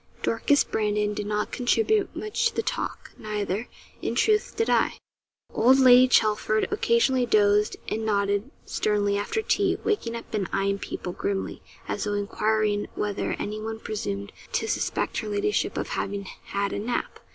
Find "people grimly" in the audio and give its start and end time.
10.79-11.61